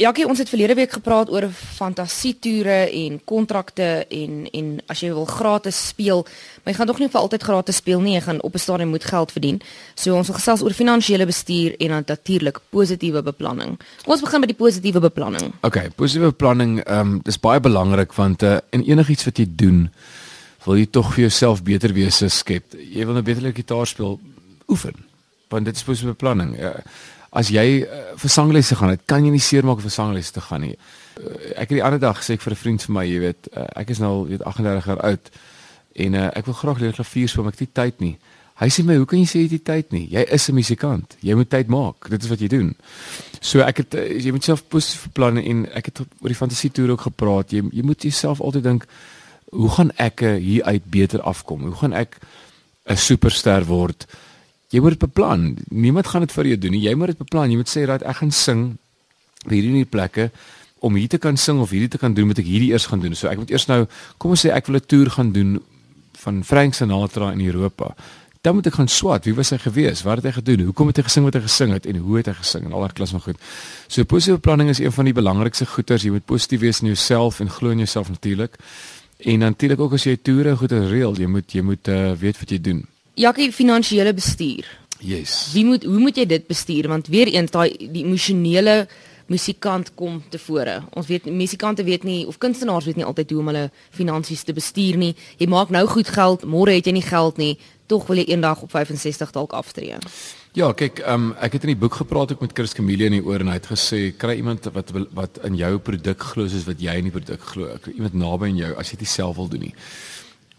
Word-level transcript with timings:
Jackie, 0.00 0.24
ons 0.24 0.38
het 0.40 0.48
verlede 0.48 0.78
week 0.78 0.94
gepraat 0.96 1.28
oor 1.28 1.44
fantasietoere 1.52 2.86
en 2.88 3.18
kontrakte 3.28 3.88
en 4.08 4.46
en 4.48 4.70
as 4.88 5.02
jy 5.04 5.10
wil 5.12 5.26
gratis 5.28 5.76
speel, 5.90 6.22
maar 6.62 6.72
jy 6.72 6.76
gaan 6.78 6.88
tog 6.88 7.02
nie 7.02 7.08
vir 7.12 7.20
altyd 7.20 7.44
gratis 7.44 7.80
speel 7.82 8.00
nie, 8.00 8.14
jy 8.14 8.22
gaan 8.24 8.40
op 8.40 8.54
'n 8.54 8.62
stadium 8.64 8.94
moet 8.94 9.04
geld 9.04 9.32
verdien. 9.32 9.60
So 9.94 10.16
ons 10.16 10.28
wil 10.28 10.36
gesels 10.36 10.62
oor 10.62 10.72
finansiële 10.72 11.26
bestuur 11.26 11.76
en 11.78 11.88
dan 11.88 12.02
natuurlik 12.06 12.60
positiewe 12.70 13.22
beplanning. 13.22 13.78
Ons 14.06 14.20
begin 14.20 14.40
met 14.40 14.48
die 14.48 14.56
positiewe 14.56 15.00
beplanning. 15.00 15.52
Okay, 15.60 15.90
positiewe 15.90 16.30
beplanning, 16.30 16.80
ehm 16.80 17.00
um, 17.00 17.20
dis 17.22 17.40
baie 17.40 17.60
belangrik 17.60 18.12
want 18.12 18.42
uh, 18.42 18.56
in 18.70 18.82
enigiets 18.82 19.24
wat 19.24 19.36
jy 19.36 19.46
doen, 19.48 19.90
wil 20.64 20.76
jy 20.76 20.86
tog 20.90 21.12
vir 21.14 21.20
jouself 21.20 21.62
beter 21.62 21.92
wees 21.92 22.24
skep. 22.26 22.64
Jy 22.72 23.04
wil 23.04 23.12
nou 23.12 23.22
beter 23.22 23.52
gitaar 23.52 23.86
speel, 23.86 24.20
oefen. 24.68 24.94
Want 25.48 25.64
dit 25.64 25.76
is 25.76 25.82
positiewe 25.82 26.12
beplanning. 26.12 26.58
Uh, 26.58 26.70
as 27.30 27.50
jy 27.54 27.82
uh, 27.82 28.00
vir 28.18 28.32
sanglesse 28.32 28.76
gaan, 28.76 28.96
dit 28.96 29.06
kan 29.06 29.24
jy 29.24 29.30
nie 29.30 29.42
seermaak 29.42 29.82
vir 29.84 29.92
sanglesse 29.94 30.34
te 30.34 30.42
gaan 30.42 30.64
nie. 30.66 30.74
Uh, 30.74 31.54
ek 31.54 31.70
het 31.70 31.78
die 31.78 31.84
ander 31.86 32.02
dag 32.02 32.18
gesê 32.18 32.34
ek 32.34 32.42
vir 32.42 32.52
'n 32.56 32.62
vriend 32.62 32.82
vir 32.82 32.94
my, 32.96 33.04
jy 33.06 33.20
weet, 33.20 33.48
uh, 33.54 33.68
ek 33.76 33.90
is 33.90 34.00
nou 34.02 34.10
al 34.10 34.26
weet 34.26 34.42
38 34.42 34.86
jaar 34.86 35.02
oud 35.10 35.30
en 35.94 36.14
uh, 36.14 36.28
ek 36.34 36.46
wil 36.46 36.54
graag 36.54 36.78
leer 36.80 36.92
klavier 36.92 37.28
speel, 37.28 37.44
maar 37.44 37.52
ek 37.52 37.58
het 37.60 37.68
nie 37.68 37.78
tyd 37.82 38.00
nie. 38.00 38.16
Hy 38.60 38.68
sê 38.68 38.82
my, 38.84 38.96
hoe 39.00 39.06
kan 39.08 39.18
jy 39.18 39.24
sê 39.24 39.40
jy 39.40 39.54
het 39.54 39.64
tyd 39.64 39.92
nie? 39.92 40.06
Jy 40.10 40.22
is 40.36 40.48
'n 40.48 40.54
musikant. 40.54 41.16
Jy 41.20 41.34
moet 41.34 41.48
tyd 41.48 41.68
maak. 41.68 42.10
Dit 42.10 42.22
is 42.22 42.28
wat 42.28 42.40
jy 42.40 42.48
doen. 42.48 42.74
So 43.40 43.60
ek 43.60 43.76
het 43.76 43.94
jy 44.20 44.30
moet 44.32 44.44
self 44.44 44.68
positief 44.68 45.08
beplan 45.08 45.38
en 45.38 45.66
ek 45.72 45.86
het 45.86 46.00
oor 46.00 46.28
die 46.28 46.36
fantasie 46.36 46.70
toer 46.70 46.90
ook 46.90 47.08
gepraat. 47.08 47.50
Jy 47.52 47.62
jy 47.72 47.82
moet 47.82 48.02
jouself 48.02 48.40
altyd 48.40 48.62
dink, 48.62 48.86
hoe 49.50 49.70
gaan 49.70 49.90
ek 49.96 50.20
hier 50.20 50.64
uit 50.64 50.84
beter 50.84 51.22
afkom? 51.22 51.62
Hoe 51.62 51.74
gaan 51.74 51.92
ek 51.92 52.20
'n 52.84 52.96
superster 52.96 53.64
word? 53.64 54.06
Jy 54.70 54.80
moet 54.80 54.96
dit 54.96 55.02
beplan. 55.02 55.56
Niemand 55.68 56.06
gaan 56.06 56.26
dit 56.26 56.32
vir 56.32 56.52
jou 56.52 56.58
doen 56.58 56.76
nie. 56.76 56.84
Jy 56.86 56.94
moet 56.94 57.12
dit 57.12 57.18
beplan. 57.18 57.50
Jy 57.50 57.58
moet 57.60 57.70
sê 57.70 57.84
dat 57.90 58.02
ek 58.06 58.22
gaan 58.22 58.32
sing 58.34 58.64
by 59.46 59.56
hierdie 59.56 59.88
plekke 59.88 60.30
om 60.80 60.96
hier 60.96 61.08
te 61.12 61.18
kan 61.20 61.36
sing 61.36 61.60
of 61.60 61.72
hierdie 61.74 61.90
te 61.92 62.00
kan 62.00 62.14
doen, 62.16 62.30
moet 62.30 62.40
ek 62.40 62.48
hierdie 62.48 62.70
eers 62.72 62.86
gaan 62.88 63.02
doen. 63.02 63.14
So 63.16 63.28
ek 63.28 63.42
moet 63.42 63.52
eers 63.52 63.66
nou 63.68 63.84
kom 64.20 64.32
ons 64.32 64.46
sê 64.46 64.52
ek 64.54 64.70
wil 64.70 64.80
'n 64.80 64.86
toer 64.86 65.10
gaan 65.10 65.32
doen 65.32 65.60
van 66.24 66.44
Frank 66.44 66.74
Sinatra 66.74 67.32
in 67.32 67.44
Europa. 67.44 67.94
Dan 68.40 68.54
moet 68.54 68.66
ek 68.66 68.74
gaan 68.74 68.88
swat. 68.88 69.24
Wie 69.24 69.34
was 69.34 69.50
hy 69.50 69.58
gewees? 69.58 70.02
Wat 70.02 70.16
het 70.16 70.24
hy 70.24 70.32
gedoen? 70.40 70.64
Hoekom 70.64 70.86
het 70.86 70.96
hy 70.96 71.02
gesing 71.02 71.24
wat 71.24 71.34
hy 71.34 71.40
gesing 71.40 71.72
het 71.72 71.86
en 71.86 71.96
hoe 71.96 72.16
het 72.16 72.26
hy 72.26 72.32
gesing 72.32 72.64
en 72.64 72.72
al 72.72 72.80
daai 72.80 72.92
klas 72.92 73.10
van 73.10 73.20
goed. 73.20 73.36
So 73.86 74.04
positiewe 74.04 74.40
beplanning 74.40 74.70
is 74.70 74.78
een 74.78 74.92
van 74.92 75.04
die 75.04 75.12
belangrikste 75.12 75.66
goeters. 75.66 76.02
Jy 76.02 76.10
moet 76.10 76.24
positief 76.24 76.60
wees 76.60 76.80
in 76.80 76.86
jouself 76.86 77.40
en 77.40 77.50
glo 77.50 77.70
in 77.70 77.78
jouself 77.84 78.08
natuurlik. 78.08 78.56
En 79.18 79.38
natuurlik 79.38 79.80
ook 79.80 79.92
as 79.92 80.04
jy 80.04 80.16
toere 80.16 80.56
goed 80.56 80.72
reël, 80.72 81.16
jy 81.16 81.26
moet 81.26 81.52
jy 81.52 81.60
moet 81.60 81.88
uh, 81.88 82.12
weet 82.16 82.38
wat 82.38 82.50
jy 82.50 82.60
doen. 82.60 82.86
Jakkie 83.20 83.50
finansiële 83.52 84.14
bestuur. 84.16 84.64
Yes. 85.00 85.50
Wie 85.52 85.64
moet 85.64 85.84
hoe 85.84 85.98
moet 86.00 86.16
jy 86.16 86.24
dit 86.28 86.46
bestuur 86.48 86.88
want 86.88 87.08
weer 87.12 87.28
eens 87.28 87.52
daai 87.52 87.68
die 87.76 88.04
emosionele 88.04 88.86
musikant 89.30 89.92
kom 89.94 90.22
tevore. 90.32 90.80
Ons 90.96 91.06
weet 91.06 91.28
musikante 91.28 91.84
weet 91.84 92.02
nie 92.08 92.24
of 92.26 92.38
kunstenaars 92.40 92.88
weet 92.88 92.96
nie 92.96 93.04
altyd 93.04 93.30
hoe 93.30 93.42
om 93.42 93.50
hulle 93.52 93.66
finansies 93.94 94.42
te 94.42 94.54
bestuur 94.56 94.96
nie. 94.98 95.12
Jy 95.38 95.50
maak 95.52 95.70
nou 95.70 95.84
goed 95.86 96.08
geld, 96.08 96.46
môre 96.48 96.74
het 96.74 96.88
jy 96.88 96.96
nie 96.96 97.04
geld 97.06 97.38
nie, 97.38 97.52
tog 97.92 98.08
wil 98.08 98.18
jy 98.22 98.26
eendag 98.32 98.64
op 98.64 98.72
65 98.72 99.34
dalk 99.36 99.52
aftree. 99.54 100.00
Ja, 100.56 100.72
kyk, 100.74 101.04
um, 101.06 101.30
ek 101.38 101.58
het 101.58 101.68
in 101.68 101.74
die 101.74 101.78
boek 101.78 102.00
gepraat 102.00 102.32
ook 102.34 102.42
met 102.42 102.56
Chris 102.56 102.74
Camille 102.74 103.06
in 103.06 103.20
die 103.20 103.22
oor 103.22 103.44
en 103.44 103.52
hy 103.52 103.58
het 103.60 103.68
gesê 103.70 104.00
kry 104.18 104.40
iemand 104.40 104.66
wat 104.74 104.90
wat 105.14 105.44
in 105.46 105.60
jou 105.60 105.76
produk 105.78 106.24
glo 106.32 106.48
soos 106.50 106.66
wat 106.66 106.80
jy 106.82 106.96
in 106.98 107.12
die 107.12 107.14
produk 107.14 107.44
glo. 107.52 107.76
Iemand 107.92 108.16
naby 108.18 108.50
aan 108.50 108.64
jou 108.64 108.72
as 108.80 108.90
jy 108.90 109.04
dit 109.04 109.12
self 109.12 109.38
wil 109.38 109.52
doen 109.52 109.68
nie 109.68 109.76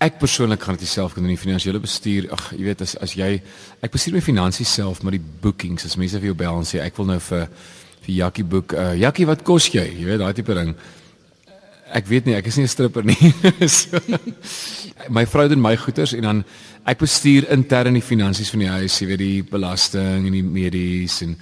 ek 0.01 0.17
persoonlik 0.21 0.63
gaan 0.65 0.79
dit 0.81 0.89
self 0.89 1.13
kan 1.13 1.21
doen 1.21 1.35
die 1.35 1.41
finansiële 1.41 1.79
bestuur. 1.81 2.31
Ag, 2.33 2.47
jy 2.57 2.65
weet 2.65 2.81
as 2.81 2.95
as 3.05 3.13
jy 3.17 3.35
ek 3.85 3.93
bestuur 3.93 4.17
my 4.17 4.23
finansies 4.25 4.73
self, 4.73 5.03
maar 5.03 5.13
die 5.13 5.21
bookings, 5.21 5.85
as 5.85 5.97
mense 5.99 6.17
vir 6.17 6.31
jou 6.31 6.37
bel 6.39 6.61
en 6.61 6.67
sê 6.67 6.81
ek 6.81 6.97
wil 6.97 7.11
nou 7.13 7.19
vir 7.21 7.45
vir 8.01 8.15
Jakkie 8.15 8.47
boek. 8.49 8.73
Uh 8.73 8.95
Jakkie, 8.97 9.27
wat 9.29 9.45
kos 9.45 9.69
jy? 9.69 9.85
Jy 9.99 10.07
weet 10.09 10.23
daai 10.23 10.33
tipe 10.33 10.57
ding. 10.57 10.73
Ek 11.91 12.07
weet 12.07 12.25
nie, 12.25 12.35
ek 12.37 12.47
is 12.47 12.57
nie 12.57 12.65
'n 12.65 12.71
stripper 12.71 13.05
nie. 13.05 13.33
so, 13.67 13.99
my 15.09 15.25
vrou 15.25 15.47
doen 15.47 15.61
my 15.61 15.75
goeders 15.77 16.13
en 16.17 16.21
dan 16.21 16.43
ek 16.85 17.03
bestuur 17.03 17.51
intern 17.53 17.93
die 17.93 18.01
finansies 18.01 18.49
van 18.49 18.65
die 18.65 18.73
huis, 18.73 18.99
jy 19.01 19.07
weet 19.07 19.21
die 19.21 19.43
belasting 19.43 20.25
en 20.25 20.33
die 20.33 20.43
medies 20.43 21.21
en 21.21 21.37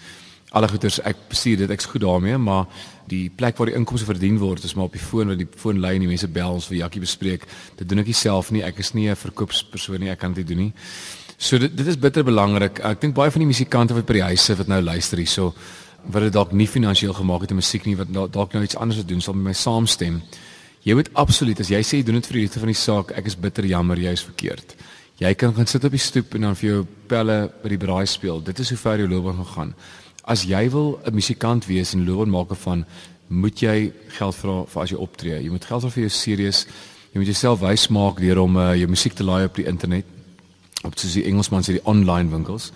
alle 0.50 0.68
goeders. 0.68 1.00
Ek 1.06 1.28
bestuur 1.30 1.64
dit, 1.64 1.72
ek's 1.74 1.86
goed 1.90 2.02
daarmee, 2.02 2.38
maar 2.42 2.66
die 3.10 3.30
plek 3.34 3.58
waar 3.58 3.70
die 3.72 3.78
inkomste 3.78 4.08
verdien 4.10 4.38
word 4.42 4.64
is 4.66 4.76
maar 4.78 4.90
op 4.90 4.96
die 4.98 5.02
foon 5.02 5.32
waar 5.32 5.40
die 5.40 5.48
foonlyn 5.62 6.04
die 6.04 6.10
mense 6.10 6.30
bel 6.34 6.58
ons 6.58 6.70
vir 6.70 6.80
Jakkie 6.84 7.02
bespreek. 7.04 7.46
Dit 7.78 7.90
doen 7.90 8.02
ek 8.04 8.12
self 8.18 8.52
nie. 8.54 8.64
Ek 8.66 8.80
is 8.80 8.94
nie 8.94 9.10
'n 9.10 9.16
verkoopspersoon 9.16 10.00
nie. 10.00 10.10
Ek 10.10 10.20
kan 10.20 10.34
dit 10.34 10.48
doen 10.48 10.58
nie. 10.58 10.74
So 11.38 11.58
dit 11.58 11.76
dit 11.76 11.88
is 11.88 11.98
bitter 11.98 12.24
belangrik. 12.24 12.80
Ek 12.84 13.02
dink 13.02 13.16
baie 13.16 13.32
van 13.32 13.40
die 13.40 13.48
musikante 13.48 13.94
wat 13.94 14.06
by 14.06 14.14
die 14.14 14.24
huise 14.24 14.58
wat 14.58 14.68
nou 14.68 14.82
luister 14.82 15.18
hierso 15.18 15.54
wat 16.06 16.22
dit 16.24 16.34
dalk 16.34 16.52
nie 16.52 16.68
finansiëel 16.68 17.14
gemaak 17.14 17.42
het 17.42 17.52
om 17.52 17.58
musiek 17.58 17.86
nie 17.86 17.96
wat 17.96 18.08
dalk 18.12 18.54
nou 18.54 18.64
iets 18.64 18.76
anders 18.76 19.06
doen 19.06 19.22
sal 19.22 19.34
met 19.34 19.44
my 19.44 19.54
saamstem. 19.54 20.22
Jy 20.84 20.94
moet 20.96 21.10
absoluut 21.14 21.60
as 21.60 21.70
jy 21.70 21.82
sê 21.84 21.98
jy 21.98 22.04
doen 22.04 22.16
dit 22.16 22.28
vir 22.28 22.34
die 22.34 22.42
liefde 22.42 22.60
van 22.60 22.68
die 22.68 22.74
saak, 22.74 23.12
ek 23.12 23.26
is 23.26 23.36
bitter 23.36 23.66
jammer 23.66 23.98
jy 23.98 24.12
is 24.12 24.24
verkeerd. 24.24 24.76
Jy 25.20 25.34
kan 25.34 25.54
gaan 25.54 25.68
sit 25.68 25.84
op 25.84 25.92
die 25.92 26.00
stoep 26.00 26.36
en 26.36 26.42
dan 26.42 26.56
vir 26.56 26.70
jou 26.70 26.88
pelle 27.08 27.52
by 27.64 27.70
die 27.70 27.78
braai 27.78 28.06
speel. 28.08 28.40
Dit 28.42 28.60
is 28.60 28.70
hoe 28.70 28.78
ver 28.78 29.00
jou 29.00 29.08
loopbaan 29.08 29.36
gaan 29.36 29.54
gaan 29.56 29.74
as 30.30 30.46
jy 30.46 30.70
wil 30.70 31.00
'n 31.06 31.14
musikant 31.14 31.66
wees 31.66 31.94
en 31.94 32.06
loon 32.06 32.30
maak 32.30 32.54
van 32.56 32.86
moet 33.28 33.60
jy 33.62 33.94
geld 34.18 34.36
vra 34.36 34.66
vir 34.66 34.82
as 34.82 34.90
jy 34.90 34.98
optree. 34.98 35.44
Jy 35.44 35.50
moet 35.50 35.66
geld 35.66 35.82
vra 35.82 35.90
vir 35.90 36.02
jou 36.02 36.10
serieus. 36.10 36.66
Jy 37.14 37.18
moet 37.20 37.30
jouself 37.30 37.60
wys 37.60 37.88
maak 37.88 38.18
deur 38.22 38.38
om 38.38 38.58
uh, 38.58 38.76
jou 38.76 38.88
musiek 38.88 39.14
te 39.14 39.24
laai 39.24 39.46
op 39.46 39.56
die 39.56 39.66
internet. 39.66 40.06
Op 40.84 40.98
soos 40.98 41.14
die 41.14 41.26
Engelsman 41.26 41.64
sê 41.64 41.78
die 41.78 41.86
online 41.86 42.30
winkels. 42.30 42.72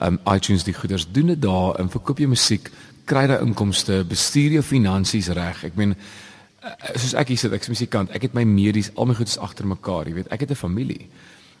Um 0.00 0.18
iTunes 0.26 0.64
die 0.64 0.74
goeders 0.74 1.06
doen 1.12 1.26
dit 1.26 1.40
daar 1.40 1.78
en 1.80 1.88
verkoop 1.88 2.18
jy 2.18 2.26
musiek, 2.26 2.70
kry 3.04 3.26
jy 3.28 3.40
inkomste, 3.40 4.04
bestuur 4.04 4.52
jou 4.52 4.62
finansies 4.62 5.28
reg. 5.28 5.64
Ek 5.64 5.76
meen 5.76 5.96
uh, 5.96 6.74
soos 6.96 7.14
ek 7.14 7.28
hier 7.28 7.38
sit, 7.38 7.52
ek's 7.52 7.68
musikant. 7.68 8.10
Ek 8.10 8.22
het 8.22 8.34
my 8.34 8.44
medies, 8.44 8.92
al 8.96 9.06
my 9.06 9.14
goedes 9.14 9.38
agter 9.38 9.66
mekaar, 9.66 10.08
jy 10.08 10.14
weet. 10.20 10.32
Ek 10.32 10.40
het 10.40 10.50
'n 10.50 10.54
familie. 10.54 11.08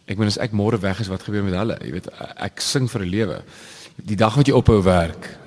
Ek 0.06 0.18
meen 0.18 0.28
as 0.28 0.38
ek 0.38 0.52
môre 0.52 0.80
weg 0.80 1.00
is, 1.00 1.08
wat 1.08 1.22
gebeur 1.22 1.44
met 1.44 1.54
hulle? 1.54 1.78
Jy 1.84 1.92
weet, 1.92 2.08
ek 2.36 2.60
sing 2.60 2.88
vir 2.90 3.02
'n 3.04 3.10
lewe 3.10 3.42
die 4.04 4.16
dag 4.16 4.34
wat 4.34 4.46
jy 4.46 4.54
ophou 4.54 4.82
werk 4.82 5.40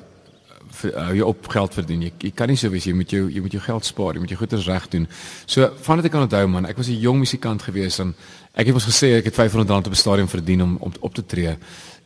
hou 0.91 1.14
jy 1.16 1.24
op 1.25 1.47
geld 1.47 1.75
verdien 1.78 2.02
jy, 2.08 2.12
jy 2.19 2.31
kan 2.36 2.50
nie 2.52 2.58
so 2.59 2.72
wees 2.74 2.86
jy 2.88 2.94
moet 2.97 3.12
jou 3.14 3.28
jy 3.31 3.41
moet 3.44 3.56
jou 3.56 3.62
geld 3.64 3.86
spaar 3.88 4.18
jy 4.18 4.24
moet 4.24 4.34
jou 4.34 4.40
goeders 4.40 4.68
reg 4.68 4.88
doen. 4.91 5.08
So 5.46 5.69
vandat 5.86 6.09
ek 6.09 6.16
kan 6.16 6.25
onthou 6.25 6.44
man 6.52 6.68
ek 6.68 6.78
was 6.78 6.90
'n 6.90 7.00
jong 7.00 7.19
musikant 7.19 7.62
gewees 7.62 8.00
en 8.00 8.16
ek 8.53 8.68
het 8.68 8.74
mos 8.74 8.86
gesê 8.86 9.18
ek 9.18 9.25
het 9.25 9.36
500 9.36 9.69
rand 9.69 9.88
op 9.88 9.94
'n 9.94 9.96
stadion 9.96 10.28
verdien 10.28 10.62
om 10.62 10.78
om 10.80 10.91
op 11.00 11.14
te 11.14 11.25
tree. 11.25 11.58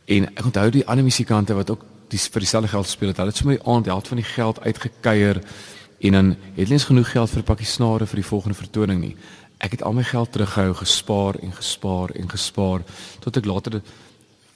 En 0.06 0.28
ek 0.36 0.44
onthou 0.44 0.70
die 0.70 0.86
ander 0.86 1.04
musikante 1.04 1.54
wat 1.54 1.70
ook 1.70 1.84
die 2.08 2.18
vir 2.18 2.40
dieselfde 2.40 2.68
geld 2.68 2.86
speel 2.86 3.08
het 3.08 3.16
hulle 3.16 3.28
het 3.28 3.36
so 3.36 3.46
my 3.46 3.58
aand 3.64 3.86
help 3.86 4.06
van 4.06 4.16
die 4.16 4.24
geld 4.24 4.60
uitgekeier 4.60 5.42
en 6.00 6.12
dan 6.12 6.28
het 6.28 6.64
hulle 6.64 6.72
eens 6.72 6.84
genoeg 6.84 7.10
geld 7.10 7.30
vir 7.30 7.40
'n 7.40 7.44
pakkie 7.44 7.66
snare 7.66 8.06
vir 8.06 8.16
die 8.16 8.30
volgende 8.30 8.56
vertoning 8.56 9.00
nie. 9.00 9.16
Ek 9.58 9.70
het 9.70 9.82
al 9.82 9.92
my 9.92 10.04
geld 10.04 10.32
teruggehou 10.32 10.74
gespaar 10.74 11.34
en 11.42 11.52
gespaar 11.52 12.10
en 12.14 12.28
gespaar 12.28 12.80
tot 13.20 13.36
ek 13.36 13.44
later 13.44 13.82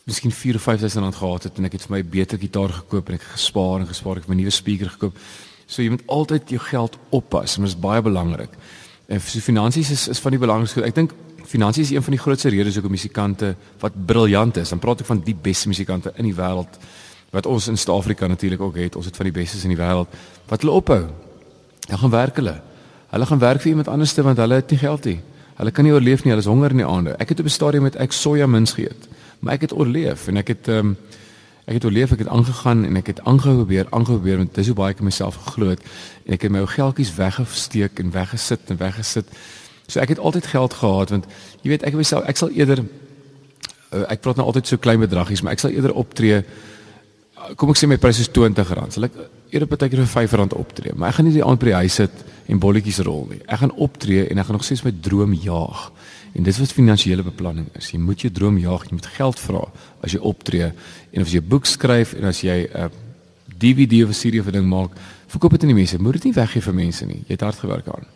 miskien 0.05 0.33
4 0.33 0.55
of 0.55 0.63
5000 0.63 1.03
rand 1.03 1.15
gehad 1.15 1.43
het 1.43 1.59
en 1.59 1.65
ek 1.69 1.73
het 1.77 1.87
vir 1.87 1.97
my 1.97 2.03
'n 2.03 2.11
beter 2.11 2.39
gitaar 2.39 2.73
gekoop 2.73 3.09
en 3.09 3.15
ek 3.15 3.23
gespaar 3.23 3.81
en 3.81 3.87
gespaar 3.87 4.17
ek 4.17 4.29
'n 4.29 4.37
nuwe 4.37 4.51
speaker 4.51 4.89
gekoop. 4.91 5.17
So 5.67 5.83
jy 5.83 5.91
moet 5.91 6.07
altyd 6.07 6.49
jou 6.49 6.61
geld 6.61 6.99
oppas, 7.11 7.57
dit 7.57 7.65
is 7.65 7.79
baie 7.79 8.03
belangrik. 8.03 8.51
En 9.07 9.21
so 9.21 9.39
finansies 9.39 9.91
is 9.91 10.09
is 10.09 10.19
van 10.19 10.31
die 10.31 10.41
belangrikste. 10.41 10.83
Ek 10.83 10.95
dink 10.95 11.13
finansies 11.45 11.91
is 11.91 11.97
een 11.97 12.03
van 12.03 12.13
die 12.13 12.21
grootste 12.21 12.49
redes 12.49 12.75
hoekom 12.75 12.91
musikante 12.91 13.57
wat 13.81 13.93
briljant 14.07 14.57
is. 14.57 14.69
Dan 14.69 14.79
praat 14.79 15.01
ek 15.01 15.07
van 15.07 15.21
die 15.21 15.35
beste 15.35 15.69
musikante 15.69 16.13
in 16.17 16.25
die 16.25 16.35
wêreld 16.35 16.79
wat 17.31 17.47
ons 17.47 17.69
in 17.69 17.77
Suid-Afrika 17.77 18.27
natuurlik 18.27 18.61
ook 18.61 18.77
het. 18.77 18.97
Ons 18.97 19.07
het 19.07 19.17
van 19.17 19.25
die 19.25 19.33
bestes 19.33 19.65
in 19.65 19.71
die 19.75 19.79
wêreld 19.79 20.09
wat 20.49 20.61
hulle 20.61 20.73
ophou. 20.73 21.07
Dan 21.89 21.99
gaan 21.99 22.11
werk 22.11 22.37
hulle. 22.37 22.61
Hulle 23.11 23.27
gaan 23.27 23.39
werk 23.39 23.61
vir 23.61 23.69
iemand 23.69 23.89
anderste 23.89 24.23
want 24.23 24.39
hulle 24.39 24.55
het 24.55 24.71
nie 24.71 24.79
geld 24.79 25.05
nie. 25.05 25.21
Hulle 25.57 25.71
kan 25.71 25.85
nie 25.85 25.93
oorleef 25.93 26.25
nie, 26.25 26.33
hulle 26.33 26.43
is 26.43 26.49
honger 26.49 26.71
in 26.71 26.77
die 26.77 26.87
aande. 26.87 27.17
Ek 27.21 27.29
het 27.29 27.41
op 27.41 27.47
'n 27.47 27.49
stadium 27.49 27.83
met 27.83 27.97
ek 27.97 28.13
soja 28.13 28.47
mins 28.47 28.73
geëet 28.73 29.09
maar 29.43 29.59
ek 29.59 29.67
het 29.69 29.75
oorleef 29.75 30.29
en 30.31 30.41
ek 30.43 30.55
het 30.55 30.71
ehm 30.73 30.95
um, 30.95 30.97
ek 31.63 31.77
het 31.77 31.85
oorleef, 31.87 32.11
ek 32.11 32.25
het 32.25 32.29
aangegaan 32.35 32.81
en 32.85 32.97
ek 32.99 33.07
het 33.13 33.21
aangehou 33.23 33.61
probeer, 33.61 33.87
aangehou 33.95 34.17
probeer 34.19 34.41
want 34.41 34.55
dis 34.55 34.67
hoe 34.67 34.75
baie 34.75 34.97
ek 34.97 34.99
in 34.99 35.07
myself 35.07 35.37
geglo 35.45 35.69
het 35.71 35.85
en 36.27 36.35
ek 36.35 36.43
het 36.43 36.51
my 36.51 36.59
ou 36.65 36.67
geldjies 36.67 37.13
weggesteek 37.15 38.03
en 38.03 38.11
weggesit 38.11 38.73
en 38.75 38.81
weggesit. 38.81 39.31
So 39.87 40.03
ek 40.03 40.17
het 40.17 40.19
altyd 40.19 40.49
geld 40.51 40.75
gehad 40.81 41.15
want 41.15 41.31
jy 41.63 41.71
weet 41.71 41.87
ek 41.87 41.95
myself 41.95 42.27
ek 42.27 42.41
sal 42.41 42.51
eerder 42.51 42.83
uh, 42.83 44.03
ek 44.11 44.27
praat 44.27 44.43
nou 44.43 44.49
altyd 44.51 44.67
so 44.67 44.83
klein 44.83 45.01
bedragies, 45.05 45.43
maar 45.43 45.55
ek 45.55 45.63
sal 45.63 45.71
eerder 45.71 45.95
optree 45.95 46.43
kom 47.57 47.71
ek 47.73 47.79
sê 47.79 47.89
my 47.91 47.99
prys 48.01 48.21
is 48.23 48.31
R20. 48.31 48.91
Sal 48.95 49.07
ek 49.09 49.17
eerder 49.53 49.69
partykeer 49.71 50.05
vir 50.07 50.27
R5 50.27 50.57
optree, 50.57 50.95
maar 50.97 51.13
ek 51.13 51.19
gaan 51.19 51.29
nie 51.29 51.37
die 51.37 51.45
aand 51.45 51.61
by 51.61 51.71
die 51.71 51.81
huis 51.85 51.99
sit 52.01 52.23
en 52.51 52.61
bolletjies 52.63 53.03
rol 53.07 53.27
nie. 53.31 53.41
Ek 53.47 53.63
gaan 53.63 53.75
optree 53.85 54.27
en 54.29 54.41
ek 54.41 54.49
gaan 54.49 54.59
nog 54.59 54.67
steeds 54.67 54.85
my 54.87 54.93
droom 55.05 55.35
jaag. 55.37 55.91
En 56.33 56.43
dis 56.43 56.59
wat 56.59 56.73
finansiële 56.73 57.23
beplanning 57.23 57.69
is. 57.77 57.91
Jy 57.93 57.99
moet 58.01 58.21
jou 58.21 58.33
droom 58.33 58.59
jaag, 58.59 58.87
jy 58.89 58.97
moet 58.97 59.07
geld 59.07 59.41
vra 59.41 59.67
as 60.01 60.13
jy 60.13 60.21
optree 60.21 60.73
en 61.13 61.23
as 61.23 61.33
jy 61.33 61.41
'n 61.41 61.49
boek 61.49 61.67
skryf 61.67 62.15
en 62.15 62.25
as 62.25 62.41
jy 62.41 62.69
'n 62.73 62.91
DVD 63.59 64.05
of 64.05 64.11
'n 64.11 64.15
serie 64.15 64.41
of 64.41 64.47
'n 64.47 64.53
ding 64.53 64.69
maak, 64.69 64.91
verkoop 65.27 65.51
dit 65.53 65.63
aan 65.63 65.75
die 65.75 65.83
mense. 65.83 65.99
Moet 65.99 66.13
dit 66.13 66.25
nie 66.25 66.33
weggee 66.33 66.63
vir 66.63 66.75
mense 66.75 67.07
nie. 67.07 67.23
Jy 67.27 67.35
het 67.37 67.41
hard 67.41 67.59
gewerk 67.59 67.89
aan. 67.89 68.07